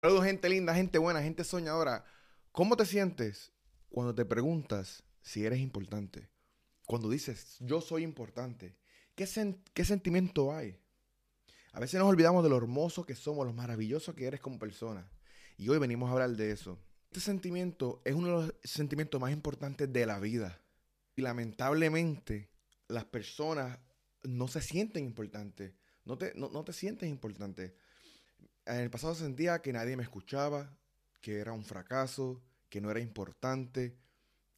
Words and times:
Saludos, 0.00 0.26
gente 0.26 0.48
linda, 0.48 0.72
gente 0.76 0.96
buena, 0.98 1.20
gente 1.24 1.42
soñadora. 1.42 2.04
¿Cómo 2.52 2.76
te 2.76 2.86
sientes 2.86 3.50
cuando 3.88 4.14
te 4.14 4.24
preguntas 4.24 5.02
si 5.22 5.44
eres 5.44 5.58
importante? 5.58 6.28
Cuando 6.86 7.10
dices, 7.10 7.56
yo 7.58 7.80
soy 7.80 8.04
importante. 8.04 8.76
¿Qué, 9.16 9.26
qué 9.74 9.84
sentimiento 9.84 10.54
hay? 10.54 10.78
A 11.72 11.80
veces 11.80 11.98
nos 11.98 12.08
olvidamos 12.08 12.44
de 12.44 12.48
lo 12.48 12.56
hermoso 12.56 13.04
que 13.04 13.16
somos, 13.16 13.44
lo 13.44 13.52
maravilloso 13.52 14.14
que 14.14 14.26
eres 14.26 14.40
como 14.40 14.60
persona. 14.60 15.10
Y 15.56 15.68
hoy 15.68 15.78
venimos 15.78 16.08
a 16.08 16.12
hablar 16.12 16.30
de 16.30 16.52
eso. 16.52 16.78
Este 17.10 17.18
sentimiento 17.18 18.00
es 18.04 18.14
uno 18.14 18.28
de 18.28 18.32
los 18.46 18.54
sentimientos 18.62 19.20
más 19.20 19.32
importantes 19.32 19.92
de 19.92 20.06
la 20.06 20.20
vida. 20.20 20.60
Y 21.16 21.22
lamentablemente 21.22 22.50
las 22.86 23.04
personas 23.04 23.80
no 24.22 24.46
se 24.46 24.62
sienten 24.62 25.04
importantes. 25.04 25.72
No 26.04 26.16
te, 26.16 26.34
no, 26.36 26.50
no 26.50 26.62
te 26.62 26.72
sientes 26.72 27.08
importante 27.08 27.74
en 28.68 28.80
el 28.80 28.90
pasado 28.90 29.14
sentía 29.14 29.60
que 29.60 29.72
nadie 29.72 29.96
me 29.96 30.02
escuchaba, 30.02 30.76
que 31.20 31.38
era 31.38 31.52
un 31.52 31.64
fracaso, 31.64 32.42
que 32.68 32.80
no 32.80 32.90
era 32.90 33.00
importante, 33.00 33.96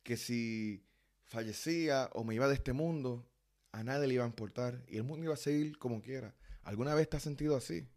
que 0.02 0.16
si 0.16 0.85
fallecía 1.25 2.11
o 2.12 2.25
me 2.25 2.35
iba 2.35 2.49
de 2.49 2.55
este 2.55 2.73
mundo, 2.73 3.29
a 3.73 3.85
nadie 3.85 4.09
le 4.09 4.15
iba 4.15 4.25
a 4.25 4.29
importar 4.29 4.83
y 4.88 4.97
el 4.97 5.05
mundo 5.05 5.25
iba 5.25 5.35
a 5.35 5.38
seguir 5.38 5.79
como 5.79 6.02
quiera. 6.02 6.35
¿Alguna 6.62 6.95
vez 6.95 7.09
te 7.09 7.16
has 7.16 7.23
sentido 7.23 7.57
así? 7.57 7.88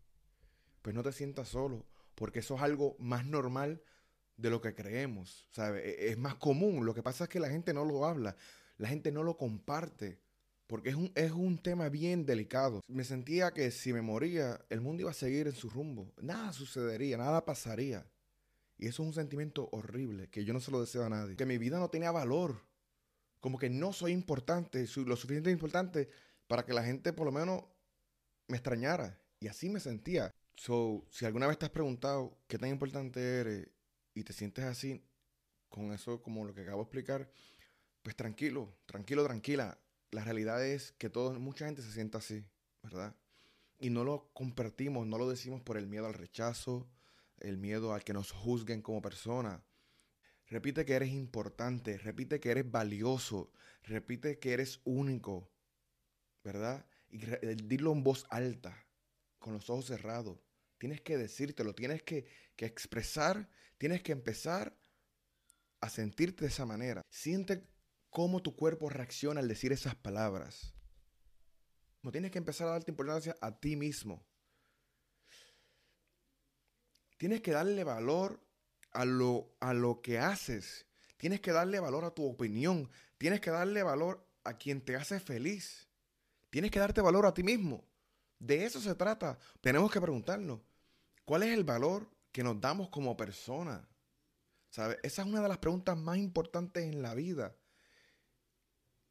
Pues 0.81 0.95
no 0.95 1.03
te 1.03 1.11
sientas 1.11 1.49
solo, 1.49 1.85
porque 2.15 2.39
eso 2.39 2.55
es 2.55 2.61
algo 2.61 2.95
más 2.99 3.25
normal 3.25 3.81
de 4.37 4.49
lo 4.49 4.61
que 4.61 4.75
creemos. 4.75 5.47
E, 5.57 6.09
es 6.09 6.17
más 6.17 6.35
común. 6.35 6.85
Lo 6.85 6.93
que 6.93 7.03
pasa 7.03 7.25
es 7.25 7.29
que 7.29 7.39
la 7.39 7.49
gente 7.49 7.73
no 7.73 7.85
lo 7.85 8.05
habla, 8.05 8.35
la 8.77 8.87
gente 8.87 9.11
no 9.11 9.23
lo 9.23 9.37
comparte 9.37 10.21
porque 10.67 10.89
es 10.89 10.95
un, 10.95 11.11
es 11.15 11.31
un 11.31 11.57
tema 11.57 11.89
bien 11.89 12.25
delicado. 12.25 12.81
Me 12.87 13.03
sentía 13.03 13.51
que 13.51 13.71
si 13.71 13.93
me 13.93 14.01
moría, 14.01 14.59
el 14.69 14.81
mundo 14.81 15.01
iba 15.01 15.11
a 15.11 15.15
seguir 15.15 15.47
en 15.47 15.55
su 15.55 15.69
rumbo. 15.69 16.11
Nada 16.21 16.53
sucedería, 16.53 17.17
nada 17.17 17.45
pasaría. 17.45 18.05
Y 18.77 18.87
eso 18.87 19.03
es 19.03 19.07
un 19.07 19.13
sentimiento 19.13 19.69
horrible 19.71 20.29
que 20.29 20.45
yo 20.45 20.53
no 20.53 20.59
se 20.59 20.71
lo 20.71 20.81
deseo 20.81 21.03
a 21.03 21.09
nadie. 21.09 21.35
Que 21.35 21.45
mi 21.45 21.57
vida 21.57 21.79
no 21.79 21.89
tenía 21.89 22.11
valor. 22.11 22.65
Como 23.39 23.59
que 23.59 23.69
no 23.69 23.91
soy 23.91 24.13
importante, 24.13 24.87
soy 24.87 25.05
lo 25.05 25.15
suficientemente 25.15 25.51
importante 25.51 26.09
para 26.47 26.65
que 26.65 26.73
la 26.73 26.83
gente 26.83 27.13
por 27.13 27.25
lo 27.25 27.31
menos 27.31 27.63
me 28.47 28.57
extrañara. 28.57 29.21
Y 29.39 29.47
así 29.47 29.69
me 29.69 29.79
sentía. 29.79 30.33
So, 30.55 31.05
si 31.09 31.25
alguna 31.25 31.47
vez 31.47 31.57
te 31.57 31.65
has 31.65 31.71
preguntado 31.71 32.37
qué 32.47 32.57
tan 32.57 32.69
importante 32.69 33.19
eres 33.39 33.67
y 34.13 34.23
te 34.23 34.31
sientes 34.31 34.63
así, 34.63 35.03
con 35.67 35.91
eso 35.91 36.21
como 36.21 36.45
lo 36.45 36.53
que 36.53 36.61
acabo 36.61 36.77
de 36.79 36.83
explicar, 36.83 37.29
pues 38.01 38.15
tranquilo, 38.15 38.77
tranquilo, 38.85 39.25
tranquila 39.25 39.77
la 40.13 40.23
realidad 40.23 40.65
es 40.65 40.93
que 40.93 41.09
todo, 41.09 41.39
mucha 41.39 41.65
gente 41.65 41.81
se 41.81 41.91
sienta 41.91 42.19
así, 42.19 42.45
¿verdad? 42.83 43.15
Y 43.79 43.89
no 43.89 44.03
lo 44.03 44.29
compartimos, 44.33 45.07
no 45.07 45.17
lo 45.17 45.29
decimos 45.29 45.61
por 45.61 45.75
el 45.75 45.87
miedo 45.87 46.05
al 46.05 46.13
rechazo, 46.13 46.87
el 47.39 47.57
miedo 47.57 47.93
al 47.93 48.03
que 48.03 48.13
nos 48.13 48.31
juzguen 48.31 48.81
como 48.81 49.01
persona. 49.01 49.63
Repite 50.47 50.85
que 50.85 50.93
eres 50.93 51.09
importante, 51.09 51.97
repite 51.97 52.39
que 52.39 52.51
eres 52.51 52.69
valioso, 52.69 53.51
repite 53.81 54.37
que 54.37 54.53
eres 54.53 54.81
único, 54.83 55.49
¿verdad? 56.43 56.85
Y 57.09 57.23
eh, 57.25 57.55
dilo 57.63 57.91
en 57.91 58.03
voz 58.03 58.25
alta, 58.29 58.85
con 59.39 59.53
los 59.53 59.69
ojos 59.69 59.87
cerrados. 59.87 60.37
Tienes 60.77 61.01
que 61.01 61.17
decírtelo, 61.17 61.73
tienes 61.73 62.03
que, 62.03 62.27
que 62.55 62.65
expresar, 62.65 63.49
tienes 63.77 64.03
que 64.03 64.11
empezar 64.11 64.77
a 65.81 65.89
sentirte 65.89 66.45
de 66.45 66.51
esa 66.51 66.65
manera. 66.65 67.01
Siente 67.09 67.67
cómo 68.13 68.41
tu 68.41 68.55
cuerpo 68.55 68.89
reacciona 68.89 69.39
al 69.41 69.47
decir 69.47 69.73
esas 69.73 69.95
palabras. 69.95 70.73
No 72.03 72.11
tienes 72.11 72.31
que 72.31 72.37
empezar 72.37 72.67
a 72.67 72.71
darte 72.71 72.91
importancia 72.91 73.35
a 73.41 73.59
ti 73.59 73.75
mismo. 73.75 74.23
Tienes 77.17 77.41
que 77.41 77.51
darle 77.51 77.83
valor 77.83 78.39
a 78.91 79.05
lo, 79.05 79.55
a 79.59 79.73
lo 79.73 80.01
que 80.01 80.19
haces. 80.19 80.85
Tienes 81.17 81.41
que 81.41 81.51
darle 81.51 81.79
valor 81.79 82.05
a 82.05 82.11
tu 82.11 82.25
opinión. 82.25 82.89
Tienes 83.17 83.41
que 83.41 83.49
darle 83.49 83.81
valor 83.81 84.25
a 84.43 84.57
quien 84.57 84.81
te 84.81 84.95
hace 84.95 85.19
feliz. 85.19 85.87
Tienes 86.49 86.69
que 86.69 86.79
darte 86.79 87.01
valor 87.01 87.25
a 87.25 87.33
ti 87.33 87.41
mismo. 87.41 87.83
De 88.37 88.65
eso 88.65 88.79
se 88.79 88.93
trata. 88.95 89.39
Tenemos 89.61 89.91
que 89.91 90.01
preguntarnos, 90.01 90.59
¿cuál 91.25 91.43
es 91.43 91.53
el 91.57 91.63
valor 91.63 92.09
que 92.31 92.43
nos 92.43 92.59
damos 92.59 92.89
como 92.89 93.15
persona? 93.15 93.87
Esa 94.69 94.97
es 95.01 95.17
una 95.19 95.41
de 95.41 95.47
las 95.47 95.59
preguntas 95.59 95.97
más 95.97 96.17
importantes 96.17 96.83
en 96.83 97.01
la 97.01 97.15
vida. 97.15 97.55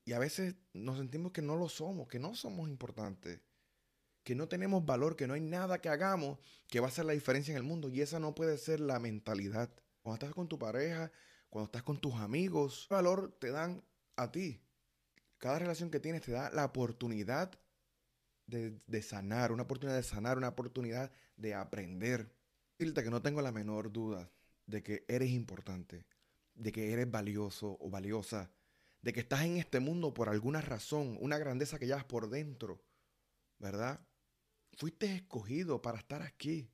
Y 0.05 0.13
a 0.13 0.19
veces 0.19 0.57
nos 0.73 0.99
sentimos 0.99 1.33
que 1.33 1.43
no 1.43 1.57
lo 1.57 1.69
somos, 1.69 2.09
que 2.09 2.19
no 2.19 2.35
somos 2.35 2.69
importantes, 2.69 3.41
que 4.25 4.35
no 4.35 4.49
tenemos 4.49 4.85
valor, 4.85 5.17
que 5.17 5.27
no 5.27 5.35
hay 5.35 5.41
nada 5.41 5.81
que 5.81 5.89
hagamos 5.89 6.39
que 6.69 6.81
va 6.81 6.87
a 6.87 6.91
hacer 6.91 7.05
la 7.05 7.13
diferencia 7.13 7.53
en 7.53 7.59
el 7.59 7.63
mundo. 7.63 7.89
Y 7.89 8.01
esa 8.01 8.19
no 8.19 8.35
puede 8.35 8.59
ser 8.59 8.81
la 8.81 8.99
mentalidad. 8.99 9.71
Cuando 10.03 10.15
estás 10.15 10.35
con 10.35 10.49
tu 10.49 10.59
pareja, 10.59 11.13
cuando 11.49 11.67
estás 11.67 11.83
con 11.83 12.01
tus 12.01 12.15
amigos, 12.15 12.87
valor 12.91 13.37
te 13.39 13.51
dan 13.51 13.85
a 14.17 14.33
ti. 14.33 14.61
Cada 15.39 15.59
relación 15.59 15.91
que 15.91 16.01
tienes 16.01 16.23
te 16.23 16.33
da 16.33 16.51
la 16.51 16.65
oportunidad 16.65 17.53
de, 18.47 18.81
de 18.87 19.03
sanar, 19.03 19.53
una 19.53 19.65
oportunidad 19.65 19.97
de 19.97 20.03
sanar, 20.03 20.37
una 20.37 20.49
oportunidad 20.49 21.13
de 21.37 21.55
aprender. 21.55 22.35
Decirte 22.79 23.05
que 23.05 23.11
no 23.11 23.23
tengo 23.23 23.43
la 23.43 23.53
menor 23.53 23.93
duda 23.93 24.31
de 24.67 24.83
que 24.83 25.05
eres 25.09 25.31
importante, 25.31 26.07
de 26.55 26.73
que 26.73 26.93
eres 26.93 27.11
valioso 27.11 27.77
o 27.81 27.91
valiosa 27.91 28.51
de 29.03 29.13
que 29.13 29.21
estás 29.21 29.43
en 29.43 29.57
este 29.57 29.81
mundo 29.81 30.15
por 30.15 30.29
alguna 30.29 30.61
razón, 30.61 31.19
una 31.21 31.39
grandeza 31.39 31.79
que 31.79 31.87
llevas 31.87 32.05
por 32.05 32.31
dentro, 32.31 32.83
¿verdad? 33.59 34.01
Fuiste 34.79 35.15
escogido 35.15 35.83
para 35.83 35.99
estar 35.99 36.23
aquí. 36.23 36.71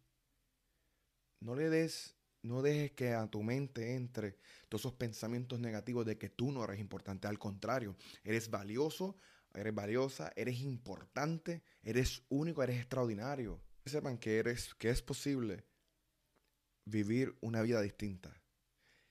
No 1.41 1.55
le 1.55 1.71
des, 1.71 2.17
no 2.43 2.63
dejes 2.63 2.93
que 2.93 3.15
a 3.15 3.27
tu 3.29 3.43
mente 3.43 3.95
entre 3.95 4.39
todos 4.69 4.83
esos 4.83 4.95
pensamientos 4.95 5.59
negativos 5.59 6.05
de 6.05 6.19
que 6.19 6.29
tú 6.29 6.53
no 6.53 6.63
eres 6.65 6.81
importante. 6.81 7.27
Al 7.27 7.39
contrario, 7.39 7.97
eres 8.23 8.51
valioso, 8.51 9.17
eres 9.55 9.75
valiosa, 9.75 10.33
eres 10.37 10.61
importante, 10.61 11.63
eres 11.83 12.23
único, 12.29 12.63
eres 12.63 12.79
extraordinario. 12.79 13.63
Sepan 13.87 14.19
que 14.19 14.39
eres, 14.39 14.75
que 14.75 14.91
es 14.91 15.01
posible 15.01 15.65
vivir 16.85 17.37
una 17.41 17.63
vida 17.63 17.81
distinta. 17.81 18.39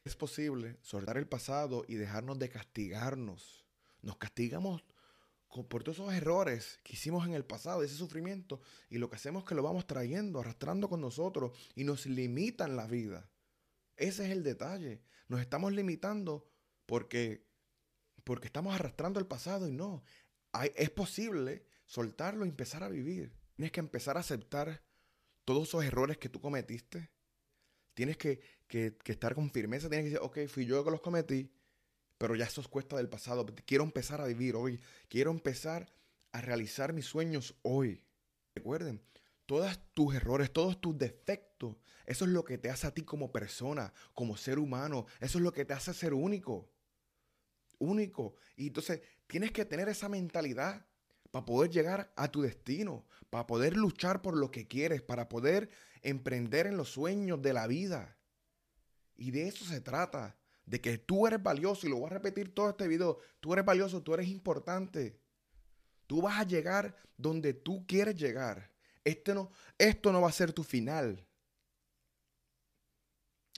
Es 0.07 0.16
posible 0.16 0.78
soltar 0.81 1.18
el 1.18 1.28
pasado 1.28 1.84
y 1.85 1.95
dejarnos 1.95 2.40
de 2.40 2.47
castigarnos. 2.47 3.66
Nos 4.01 4.16
castigamos 4.16 4.85
por 5.68 5.84
todos 5.84 5.97
esos 5.97 6.13
errores 6.13 6.79
que 6.85 6.94
hicimos 6.94 7.28
en 7.28 7.34
el 7.34 7.44
pasado, 7.44 7.84
ese 7.84 7.97
sufrimiento, 7.97 8.62
y 8.90 9.00
lo 9.00 9.09
que 9.09 9.17
hacemos 9.17 9.44
es 9.44 9.50
que 9.50 9.56
lo 9.56 9.63
vamos 9.63 9.85
trayendo, 9.85 10.40
arrastrando 10.40 10.88
con 10.88 11.01
nosotros 11.01 11.51
y 11.75 11.84
nos 11.84 12.06
limitan 12.06 12.78
la 12.78 12.88
vida. 12.88 13.29
Ese 13.97 14.23
es 14.23 14.31
el 14.31 14.44
detalle. 14.44 15.01
Nos 15.28 15.41
estamos 15.41 15.73
limitando 15.73 16.50
porque, 16.85 17.46
porque 18.23 18.47
estamos 18.47 18.73
arrastrando 18.73 19.19
el 19.19 19.28
pasado 19.28 19.67
y 19.67 19.73
no. 19.73 20.06
es 20.73 20.90
posible 20.90 21.66
soltarlo 21.85 22.46
y 22.46 22.47
empezar 22.47 22.81
a 22.81 22.88
vivir. 22.88 23.34
Tienes 23.57 23.73
que 23.73 23.81
empezar 23.81 24.16
a 24.16 24.22
aceptar 24.22 24.81
todos 25.44 25.67
esos 25.67 25.84
errores 25.84 26.17
que 26.17 26.29
tú 26.29 26.40
cometiste. 26.40 27.09
Tienes 27.94 28.16
que 28.16 28.40
que, 28.67 28.97
estar 29.05 29.35
con 29.35 29.50
firmeza, 29.50 29.89
tienes 29.89 30.05
que 30.05 30.09
decir, 30.11 30.25
ok, 30.25 30.47
fui 30.47 30.66
yo 30.66 30.83
que 30.83 30.91
los 30.91 31.01
cometí, 31.01 31.51
pero 32.17 32.35
ya 32.35 32.45
eso 32.45 32.61
es 32.61 32.67
cuesta 32.67 32.97
del 32.97 33.09
pasado. 33.09 33.45
Quiero 33.66 33.83
empezar 33.83 34.22
a 34.22 34.25
vivir 34.25 34.55
hoy. 34.55 34.79
Quiero 35.07 35.31
empezar 35.31 35.91
a 36.31 36.41
realizar 36.41 36.94
mis 36.94 37.05
sueños 37.05 37.55
hoy. 37.61 38.03
Recuerden, 38.55 39.01
todos 39.45 39.79
tus 39.94 40.16
errores, 40.16 40.51
todos 40.51 40.81
tus 40.81 40.97
defectos, 40.97 41.78
eso 42.05 42.25
es 42.25 42.31
lo 42.31 42.44
que 42.44 42.57
te 42.57 42.69
hace 42.69 42.88
a 42.88 42.94
ti 42.94 43.03
como 43.03 43.31
persona, 43.31 43.94
como 44.13 44.38
ser 44.38 44.59
humano. 44.59 45.05
Eso 45.19 45.38
es 45.38 45.44
lo 45.44 45.51
que 45.51 45.66
te 45.66 45.73
hace 45.73 45.94
ser 45.94 46.13
único. 46.13 46.69
Único. 47.79 48.35
Y 48.55 48.67
entonces 48.67 49.01
tienes 49.28 49.51
que 49.51 49.66
tener 49.66 49.89
esa 49.89 50.09
mentalidad 50.09 50.85
para 51.31 51.45
poder 51.45 51.69
llegar 51.69 52.11
a 52.16 52.31
tu 52.31 52.41
destino, 52.41 53.05
para 53.29 53.45
poder 53.45 53.75
luchar 53.75 54.22
por 54.22 54.38
lo 54.38 54.49
que 54.51 54.67
quieres, 54.67 55.01
para 55.01 55.28
poder 55.28 55.69
emprender 56.01 56.66
en 56.66 56.78
los 56.78 56.89
sueños 56.89 57.41
de 57.41 57.53
la 57.53 57.67
vida. 57.67 58.16
Y 59.17 59.31
de 59.31 59.47
eso 59.47 59.66
se 59.66 59.81
trata. 59.81 60.37
De 60.66 60.79
que 60.79 60.97
tú 60.97 61.28
eres 61.28 61.41
valioso. 61.41 61.87
Y 61.87 61.90
lo 61.90 61.97
voy 61.97 62.08
a 62.08 62.14
repetir 62.14 62.53
todo 62.53 62.69
este 62.69 62.87
video. 62.87 63.19
Tú 63.40 63.53
eres 63.53 63.66
valioso, 63.66 64.02
tú 64.02 64.14
eres 64.14 64.28
importante. 64.28 65.19
Tú 66.05 66.22
vas 66.22 66.40
a 66.40 66.43
llegar 66.43 66.96
donde 67.17 67.53
tú 67.53 67.85
quieres 67.87 68.16
llegar. 68.16 68.72
Este 69.03 69.34
no, 69.34 69.52
esto 69.78 70.11
no 70.11 70.22
va 70.22 70.29
a 70.29 70.34
ser 70.34 70.53
tu 70.53 70.64
final. 70.64 71.25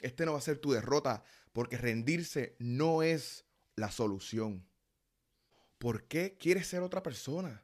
Este 0.02 0.26
no 0.26 0.34
va 0.34 0.38
a 0.38 0.42
ser 0.42 0.58
tu 0.60 0.72
derrota. 0.72 1.24
Porque 1.52 1.78
rendirse 1.78 2.56
no 2.60 3.04
es 3.04 3.46
la 3.76 3.92
solución. 3.92 4.68
¿Por 5.78 6.08
qué 6.08 6.38
quieres 6.38 6.68
ser 6.68 6.82
otra 6.82 7.02
persona? 7.02 7.64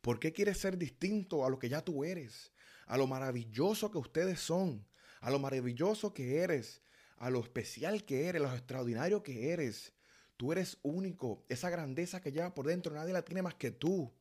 ¿Por 0.00 0.20
qué 0.20 0.32
quieres 0.32 0.58
ser 0.58 0.78
distinto 0.78 1.44
a 1.44 1.50
lo 1.50 1.58
que 1.58 1.68
ya 1.68 1.84
tú 1.84 2.04
eres? 2.04 2.52
A 2.86 2.96
lo 2.96 3.06
maravilloso 3.06 3.90
que 3.90 3.98
ustedes 3.98 4.40
son. 4.40 4.86
A 5.20 5.30
lo 5.30 5.38
maravilloso 5.38 6.14
que 6.14 6.38
eres 6.38 6.80
a 7.18 7.30
lo 7.30 7.40
especial 7.40 8.04
que 8.04 8.26
eres, 8.26 8.42
a 8.42 8.46
lo 8.46 8.54
extraordinario 8.54 9.22
que 9.22 9.50
eres. 9.50 9.92
Tú 10.36 10.52
eres 10.52 10.78
único. 10.82 11.44
Esa 11.48 11.70
grandeza 11.70 12.20
que 12.20 12.32
lleva 12.32 12.54
por 12.54 12.66
dentro, 12.66 12.94
nadie 12.94 13.12
la 13.12 13.24
tiene 13.24 13.42
más 13.42 13.54
que 13.54 13.70
tú. 13.70 14.12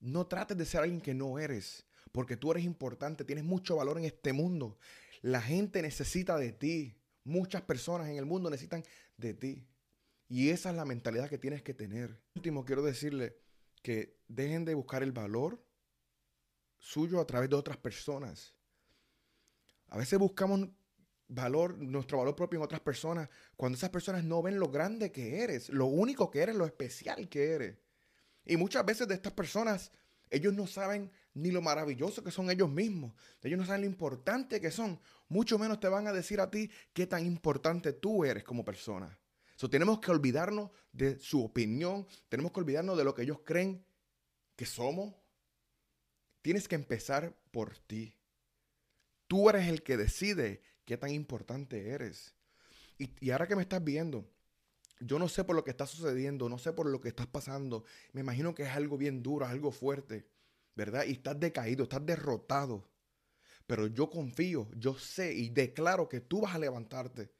No 0.00 0.26
trates 0.26 0.56
de 0.56 0.64
ser 0.64 0.80
alguien 0.80 1.00
que 1.00 1.14
no 1.14 1.38
eres. 1.38 1.86
porque 2.12 2.36
tú 2.36 2.50
eres 2.50 2.64
importante, 2.64 3.24
tienes 3.24 3.44
mucho 3.44 3.76
valor 3.76 3.96
en 3.96 4.04
este 4.04 4.32
mundo. 4.32 4.78
La 5.22 5.40
gente 5.40 5.80
necesita 5.80 6.36
de 6.38 6.50
ti. 6.52 6.96
Muchas 7.22 7.62
personas 7.62 8.08
en 8.08 8.16
el 8.16 8.26
mundo 8.26 8.50
necesitan 8.50 8.82
de 9.16 9.34
ti. 9.34 9.68
Y 10.28 10.50
esa 10.50 10.70
es 10.70 10.76
la 10.76 10.84
mentalidad 10.84 11.28
que 11.28 11.38
tienes 11.38 11.62
que 11.62 11.74
tener. 11.74 12.20
Último, 12.34 12.64
quiero 12.64 12.82
decirle 12.82 13.36
que 13.82 14.18
dejen 14.26 14.64
de 14.64 14.74
buscar 14.74 15.02
el 15.02 15.12
valor 15.12 15.64
suyo 16.78 17.20
a 17.20 17.26
través 17.26 17.50
de 17.50 17.56
otras 17.56 17.76
personas. 17.76 18.54
A 19.88 19.98
veces 19.98 20.18
buscamos 20.18 20.68
valor, 21.30 21.78
nuestro 21.78 22.18
valor 22.18 22.36
propio 22.36 22.58
en 22.58 22.64
otras 22.64 22.80
personas, 22.80 23.28
cuando 23.56 23.76
esas 23.76 23.90
personas 23.90 24.24
no 24.24 24.42
ven 24.42 24.58
lo 24.58 24.68
grande 24.68 25.12
que 25.12 25.42
eres, 25.42 25.68
lo 25.70 25.86
único 25.86 26.30
que 26.30 26.40
eres, 26.40 26.56
lo 26.56 26.66
especial 26.66 27.28
que 27.28 27.52
eres. 27.52 27.76
Y 28.44 28.56
muchas 28.56 28.84
veces 28.84 29.06
de 29.06 29.14
estas 29.14 29.32
personas, 29.32 29.92
ellos 30.28 30.52
no 30.52 30.66
saben 30.66 31.10
ni 31.34 31.50
lo 31.50 31.62
maravilloso 31.62 32.24
que 32.24 32.30
son 32.30 32.50
ellos 32.50 32.68
mismos. 32.68 33.14
Ellos 33.42 33.58
no 33.58 33.66
saben 33.66 33.82
lo 33.82 33.86
importante 33.86 34.60
que 34.60 34.70
son. 34.70 35.00
Mucho 35.28 35.58
menos 35.58 35.78
te 35.78 35.88
van 35.88 36.08
a 36.08 36.12
decir 36.12 36.40
a 36.40 36.50
ti 36.50 36.70
qué 36.92 37.06
tan 37.06 37.24
importante 37.24 37.92
tú 37.92 38.24
eres 38.24 38.42
como 38.42 38.64
persona. 38.64 39.16
So, 39.54 39.70
tenemos 39.70 40.00
que 40.00 40.10
olvidarnos 40.10 40.70
de 40.92 41.18
su 41.18 41.44
opinión, 41.44 42.06
tenemos 42.28 42.50
que 42.50 42.60
olvidarnos 42.60 42.96
de 42.96 43.04
lo 43.04 43.14
que 43.14 43.22
ellos 43.22 43.40
creen 43.44 43.84
que 44.56 44.66
somos. 44.66 45.14
Tienes 46.42 46.66
que 46.66 46.74
empezar 46.74 47.36
por 47.50 47.78
ti. 47.78 48.16
Tú 49.26 49.48
eres 49.48 49.68
el 49.68 49.82
que 49.82 49.96
decide 49.96 50.62
qué 50.84 50.96
tan 50.96 51.10
importante 51.10 51.90
eres. 51.90 52.34
Y, 52.98 53.30
ahora 53.30 53.46
que 53.46 53.56
me 53.56 53.62
estás 53.62 53.82
viendo, 53.82 54.30
yo 55.00 55.18
no 55.18 55.28
sé 55.28 55.44
por 55.44 55.56
lo 55.56 55.64
que 55.64 55.70
está 55.70 55.86
sucediendo, 55.86 56.48
no 56.48 56.58
sé 56.58 56.72
por 56.72 56.86
lo 56.86 57.00
que 57.00 57.08
estás 57.08 57.26
pasando. 57.26 57.84
Me 58.12 58.20
imagino 58.20 58.54
que 58.54 58.64
es 58.64 58.70
algo 58.70 58.98
bien 58.98 59.22
duro, 59.22 59.46
algo 59.46 59.72
fuerte, 59.72 60.28
¿verdad? 60.74 61.04
Y 61.06 61.12
estás 61.12 61.40
decaído, 61.40 61.84
estás 61.84 62.04
derrotado. 62.04 62.90
Pero 63.66 63.86
yo 63.86 64.10
confío, 64.10 64.68
yo 64.76 64.98
sé 64.98 65.32
y 65.32 65.48
declaro 65.48 66.08
que 66.08 66.20
tú 66.20 66.42
vas 66.42 66.54
a 66.54 66.58
levantarte, 66.58 67.32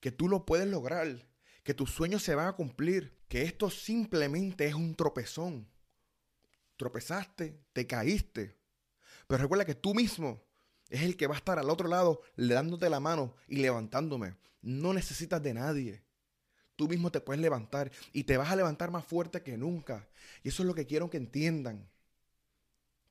que 0.00 0.10
tú 0.10 0.28
lo 0.28 0.44
puedes 0.44 0.66
lograr, 0.66 1.28
que 1.62 1.74
tus 1.74 1.90
sueños 1.90 2.22
se 2.22 2.34
van 2.34 2.48
a 2.48 2.56
cumplir, 2.56 3.16
que 3.28 3.42
esto 3.42 3.70
simplemente 3.70 4.66
es 4.66 4.74
un 4.74 4.96
tropezón. 4.96 5.70
Tropezaste, 6.76 7.62
te 7.72 7.86
caíste. 7.86 8.58
Pero 9.28 9.42
recuerda 9.42 9.64
que 9.64 9.74
tú 9.74 9.94
mismo 9.94 10.49
es 10.90 11.02
el 11.02 11.16
que 11.16 11.28
va 11.28 11.34
a 11.36 11.38
estar 11.38 11.58
al 11.58 11.70
otro 11.70 11.88
lado, 11.88 12.20
dándote 12.36 12.90
la 12.90 13.00
mano 13.00 13.34
y 13.46 13.56
levantándome. 13.56 14.34
No 14.60 14.92
necesitas 14.92 15.42
de 15.42 15.54
nadie. 15.54 16.02
Tú 16.74 16.88
mismo 16.88 17.12
te 17.12 17.20
puedes 17.20 17.40
levantar 17.40 17.92
y 18.12 18.24
te 18.24 18.36
vas 18.36 18.50
a 18.50 18.56
levantar 18.56 18.90
más 18.90 19.04
fuerte 19.04 19.42
que 19.42 19.56
nunca. 19.56 20.08
Y 20.42 20.48
eso 20.48 20.62
es 20.62 20.66
lo 20.66 20.74
que 20.74 20.86
quiero 20.86 21.08
que 21.08 21.16
entiendan. 21.16 21.88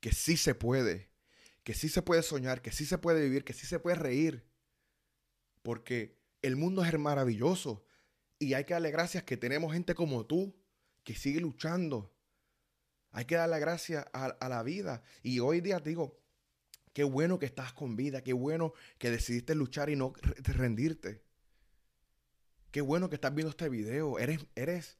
Que 0.01 0.11
sí 0.11 0.35
se 0.35 0.55
puede. 0.55 1.09
Que 1.63 1.73
sí 1.73 1.87
se 1.87 2.01
puede 2.01 2.21
soñar, 2.21 2.61
que 2.61 2.71
sí 2.71 2.85
se 2.85 2.97
puede 2.97 3.21
vivir, 3.21 3.45
que 3.45 3.53
sí 3.53 3.65
se 3.65 3.79
puede 3.79 3.95
reír. 3.95 4.45
Porque 5.61 6.17
el 6.41 6.57
mundo 6.57 6.83
es 6.83 6.99
maravilloso. 6.99 7.85
Y 8.39 8.55
hay 8.55 8.65
que 8.65 8.73
darle 8.73 8.91
gracias 8.91 9.23
que 9.23 9.37
tenemos 9.37 9.71
gente 9.71 9.95
como 9.95 10.25
tú 10.25 10.53
que 11.03 11.15
sigue 11.15 11.39
luchando. 11.39 12.13
Hay 13.11 13.25
que 13.25 13.35
darle 13.35 13.59
gracias 13.59 14.05
a 14.11 14.49
la 14.49 14.63
vida. 14.63 15.01
Y 15.23 15.39
hoy 15.39 15.61
día 15.61 15.79
digo, 15.79 16.19
qué 16.99 17.05
bueno 17.05 17.39
que 17.39 17.45
estás 17.45 17.71
con 17.71 17.95
vida, 17.95 18.21
qué 18.21 18.33
bueno 18.33 18.73
que 18.97 19.09
decidiste 19.09 19.55
luchar 19.55 19.89
y 19.89 19.95
no 19.95 20.11
rendirte. 20.43 21.23
Qué 22.71 22.81
bueno 22.81 23.07
que 23.07 23.15
estás 23.15 23.33
viendo 23.33 23.51
este 23.51 23.69
video. 23.69 24.19
Eres, 24.19 24.45
eres, 24.53 24.97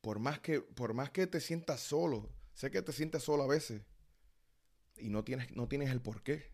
por 0.00 0.20
más 0.20 0.38
que, 0.38 0.60
por 0.60 0.94
más 0.94 1.10
que 1.10 1.26
te 1.26 1.40
sientas 1.40 1.80
solo, 1.80 2.30
sé 2.54 2.70
que 2.70 2.82
te 2.82 2.92
sientes 2.92 3.24
solo 3.24 3.42
a 3.42 3.48
veces 3.48 3.82
y 4.96 5.08
no 5.08 5.24
tienes, 5.24 5.50
no 5.56 5.66
tienes 5.66 5.90
el 5.90 6.00
por 6.00 6.22
qué. 6.22 6.52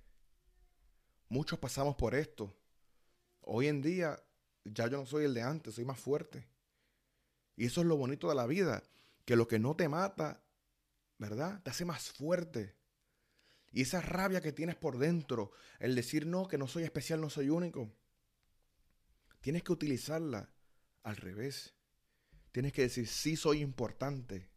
Muchos 1.28 1.58
pasamos 1.58 1.94
por 1.96 2.14
esto. 2.14 2.56
Hoy 3.42 3.66
en 3.66 3.82
día 3.82 4.18
ya 4.64 4.86
yo 4.86 4.96
no 4.96 5.04
soy 5.04 5.26
el 5.26 5.34
de 5.34 5.42
antes, 5.42 5.74
soy 5.74 5.84
más 5.84 6.00
fuerte. 6.00 6.48
Y 7.56 7.66
eso 7.66 7.82
es 7.82 7.86
lo 7.86 7.98
bonito 7.98 8.30
de 8.30 8.34
la 8.34 8.46
vida, 8.46 8.82
que 9.26 9.36
lo 9.36 9.46
que 9.46 9.58
no 9.58 9.76
te 9.76 9.90
mata, 9.90 10.42
¿verdad? 11.18 11.62
Te 11.62 11.68
hace 11.68 11.84
más 11.84 12.10
fuerte. 12.12 12.80
Y 13.72 13.82
esa 13.82 14.00
rabia 14.00 14.40
que 14.40 14.52
tienes 14.52 14.76
por 14.76 14.98
dentro, 14.98 15.52
el 15.80 15.94
decir 15.94 16.26
no, 16.26 16.46
que 16.46 16.58
no 16.58 16.68
soy 16.68 16.84
especial, 16.84 17.20
no 17.20 17.30
soy 17.30 17.48
único, 17.48 17.90
Tienes 19.42 19.64
que 19.64 19.72
utilizarla 19.72 20.48
al 21.02 21.16
revés. 21.16 21.74
Tienes 22.52 22.72
que 22.72 22.82
decir, 22.82 23.08
sí 23.08 23.36
soy 23.36 23.60
importante, 23.60 24.48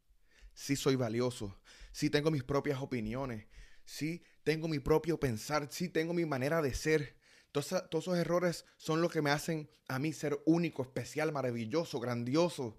sí 0.54 0.76
soy 0.76 0.96
valioso, 0.96 1.60
sí 1.92 2.10
tengo 2.10 2.30
mis 2.30 2.44
propias 2.44 2.80
opiniones, 2.82 3.48
sí 3.84 4.24
tengo 4.44 4.68
mi 4.68 4.80
propio 4.80 5.20
pensar, 5.20 5.70
sí 5.72 5.90
tengo 5.90 6.14
mi 6.14 6.26
manera 6.26 6.62
de 6.62 6.74
ser. 6.74 7.18
Todos, 7.52 7.72
esos 7.90 8.18
errores 8.18 8.66
son 8.78 9.02
lo 9.02 9.10
que 9.10 9.22
me 9.22 9.32
hacen 9.32 9.70
a 9.88 9.98
mí 9.98 10.14
ser 10.14 10.40
único, 10.46 10.84
especial, 10.84 11.32
maravilloso, 11.32 12.00
grandioso. 12.00 12.78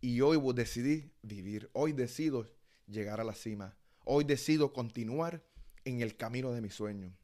Y 0.00 0.20
hoy 0.20 0.38
decidí 0.54 1.12
vivir, 1.22 1.70
hoy 1.72 1.92
decido 1.92 2.46
llegar 2.86 3.20
a 3.20 3.24
la 3.24 3.34
cima, 3.34 3.76
hoy 4.04 4.24
decido 4.24 4.72
continuar 4.72 5.44
en 5.84 6.00
el 6.00 6.16
camino 6.16 6.52
de 6.52 6.60
mi 6.60 6.70
sueño. 6.70 7.14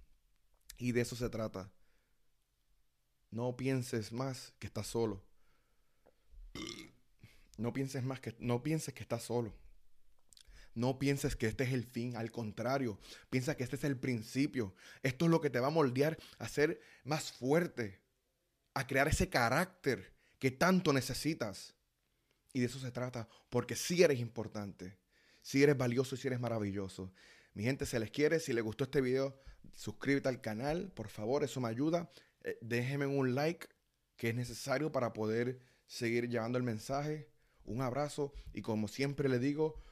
Y 0.78 0.92
de 0.92 1.02
eso 1.02 1.16
se 1.16 1.28
trata. 1.28 1.70
No 3.30 3.56
pienses 3.56 4.12
más 4.12 4.54
que 4.58 4.66
estás 4.66 4.86
solo. 4.86 5.22
No 7.56 7.72
pienses 7.72 8.02
más 8.02 8.20
que 8.20 8.34
no 8.38 8.62
pienses 8.62 8.94
que 8.94 9.02
estás 9.02 9.22
solo. 9.22 9.54
No 10.74 10.98
pienses 10.98 11.36
que 11.36 11.46
este 11.46 11.64
es 11.64 11.72
el 11.72 11.84
fin, 11.84 12.16
al 12.16 12.30
contrario, 12.30 12.98
piensa 13.28 13.56
que 13.56 13.64
este 13.64 13.76
es 13.76 13.84
el 13.84 13.98
principio. 13.98 14.74
Esto 15.02 15.24
es 15.24 15.30
lo 15.30 15.40
que 15.40 15.50
te 15.50 15.60
va 15.60 15.66
a 15.66 15.70
moldear 15.70 16.16
a 16.38 16.48
ser 16.48 16.80
más 17.04 17.32
fuerte, 17.32 18.00
a 18.74 18.86
crear 18.86 19.08
ese 19.08 19.28
carácter 19.28 20.14
que 20.38 20.50
tanto 20.50 20.92
necesitas. 20.92 21.74
Y 22.52 22.60
de 22.60 22.66
eso 22.66 22.78
se 22.78 22.92
trata, 22.92 23.28
porque 23.48 23.76
si 23.76 24.02
eres 24.02 24.20
importante, 24.20 24.96
si 25.40 25.62
eres 25.62 25.76
valioso 25.76 26.14
y 26.14 26.18
si 26.18 26.28
eres 26.28 26.40
maravilloso. 26.40 27.12
Mi 27.54 27.64
gente 27.64 27.86
se 27.86 27.98
les 27.98 28.10
quiere, 28.10 28.40
si 28.40 28.52
les 28.52 28.62
gustó 28.62 28.84
este 28.84 29.00
video, 29.00 29.38
suscríbete 29.72 30.28
al 30.28 30.40
canal, 30.40 30.92
por 30.92 31.08
favor, 31.08 31.44
eso 31.44 31.60
me 31.60 31.68
ayuda. 31.68 32.10
Eh, 32.42 32.58
déjenme 32.60 33.06
un 33.06 33.34
like 33.34 33.68
que 34.16 34.30
es 34.30 34.34
necesario 34.34 34.92
para 34.92 35.12
poder 35.12 35.60
seguir 35.86 36.28
llevando 36.28 36.58
el 36.58 36.64
mensaje. 36.64 37.28
Un 37.64 37.82
abrazo 37.82 38.32
y 38.52 38.62
como 38.62 38.88
siempre 38.88 39.28
le 39.28 39.38
digo, 39.38 39.82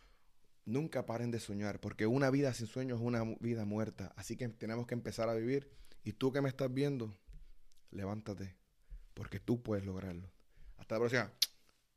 nunca 0.64 1.06
paren 1.06 1.30
de 1.30 1.40
soñar, 1.40 1.80
porque 1.80 2.06
una 2.06 2.30
vida 2.30 2.52
sin 2.52 2.66
sueños 2.66 3.00
es 3.00 3.06
una 3.06 3.24
vida 3.40 3.64
muerta. 3.64 4.12
Así 4.16 4.36
que 4.36 4.48
tenemos 4.48 4.86
que 4.86 4.94
empezar 4.94 5.28
a 5.28 5.34
vivir. 5.34 5.70
Y 6.04 6.12
tú 6.12 6.32
que 6.32 6.40
me 6.40 6.48
estás 6.48 6.72
viendo, 6.72 7.14
levántate, 7.90 8.56
porque 9.14 9.40
tú 9.40 9.62
puedes 9.62 9.84
lograrlo. 9.84 10.30
Hasta 10.76 10.94
la 10.94 11.00
próxima. 11.00 11.48